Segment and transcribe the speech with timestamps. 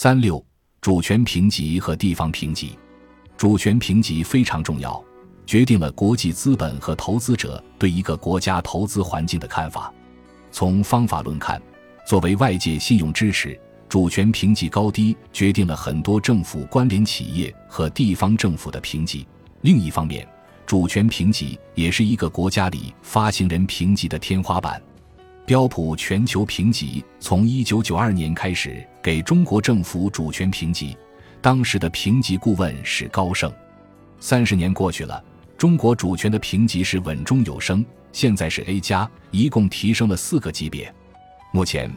[0.00, 0.40] 三六
[0.80, 2.78] 主权评级和地方评级，
[3.36, 5.04] 主权评级非常重要，
[5.44, 9.92] 决定了国际资本和投资者对一个国家投资环境的看法。
[10.52, 11.60] 从方法论看，
[12.06, 19.26] 作为外界信用支持，主权评级高低决定了很多政府关联企业和地方政府的评级。
[19.62, 20.24] 另一方面，
[20.64, 24.80] 主权评级也是一个国家里发行人评级的天花板。
[25.44, 30.94] 标普全球评级从一九九二年开始给中国政府主权评级，
[31.40, 33.50] 当时的评级顾问是高盛。
[34.20, 35.24] 三十年过去了，
[35.56, 37.82] 中国主权的评级是稳中有升，
[38.12, 40.94] 现在是 A 加，一共提升了四个级别。
[41.52, 41.90] 目前，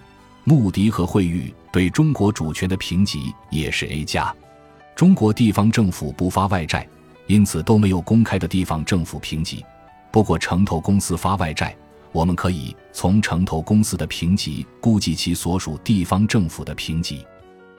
[0.45, 4.33] 穆迪和惠誉对中国主权的评级也是 A 加。
[4.95, 6.87] 中国地方政府不发外债，
[7.27, 9.65] 因此都没有公开的地方政府评级。
[10.11, 11.75] 不过，城投公司发外债。
[12.11, 17.25] 我们可以从城投公司的评级估计其所属地方政府的评级。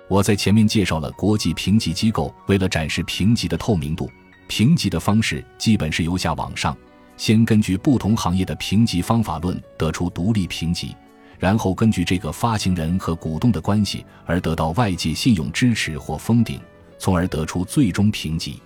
[0.09, 4.11] 我在前面介绍了国际评级机构为了展示评级的透明度，
[4.47, 6.77] 评级的方式基本是由下往上，
[7.17, 10.95] 先根据不同行业的评级方法论得出独立评级，
[11.39, 16.59] 然后根据这个发行人和股东的关系而得到外界信用支持或封顶，
[16.99, 18.61] 从而得出最终评级。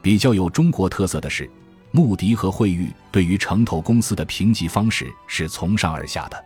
[0.00, 1.50] 比较有中国特色的是。
[1.92, 6.44] 穆迪和惠誉对于城投公司的评级方式是从上而下的。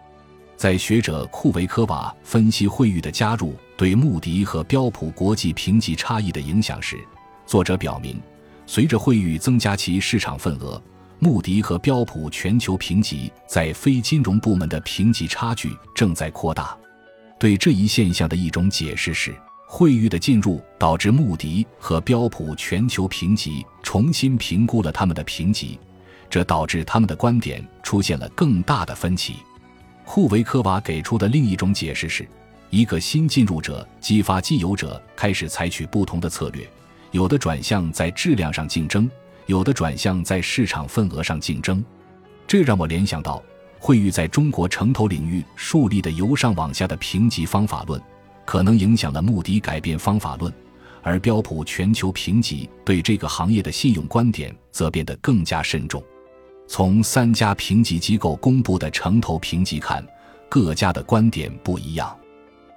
[0.56, 6.98] 在学者库维科娃分析惠誉的加入对穆迪和标普国际评级差异的影响时，
[7.46, 8.20] 作者表明，
[8.66, 10.82] 随着惠誉增加其市场份额，
[11.20, 16.76] 穆迪和标普全球评级在非金融部门的评级差距正在扩大。
[17.38, 19.32] 对这一现象的一种解释是。
[19.76, 25.78] 惠誉的进入导致穆迪和标普全球评级重新评估了他们的评级，
[26.30, 29.34] 这导致他们的观点出现了更大的分歧。
[30.02, 32.26] 库维科娃给出的另一种解释是，
[32.70, 36.66] 一个新进入者激发既有者开始采取不同的策略，
[37.10, 39.06] 有的转向在质量上竞争，
[39.44, 41.84] 有的转向在市场份额上竞争。
[42.46, 43.42] 这让我联想到
[43.78, 48.00] 惠誉在中国城投领域树立的由上往下的评级方法论。
[48.46, 50.50] 可能影响了穆迪改变方法论，
[51.02, 56.02] 而标普全球评级对这个行业的信用观点则变得更加慎重。
[56.68, 60.04] 从三家评级机构公布的城投评级看，
[60.48, 62.16] 各家的观点不一样。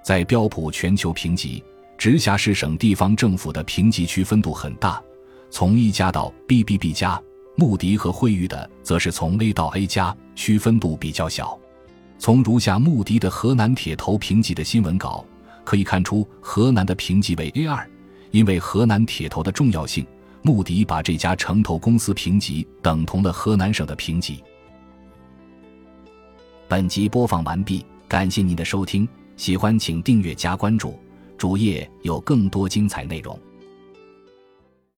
[0.02, 1.62] 在标普全球评级，
[1.96, 5.02] 直辖市省地方政府的评级区分度很大，
[5.50, 7.20] 从一加到 BBB 加；
[7.56, 11.58] 穆迪和惠誉的则是从 A 到 A 加，区分度比较小。
[12.18, 15.24] 从如下穆迪的河南铁投评级的新闻稿。
[15.64, 17.88] 可以看出，河南的评级为 A 二，
[18.30, 20.06] 因为河南铁头的重要性，
[20.42, 24.42] 穆迪把这家城投公司评级等同了河南省的评级。
[26.68, 30.98] 本集播放完毕，感谢您的收听，喜欢请订阅加关注，
[31.36, 33.38] 主页有更多精彩内容。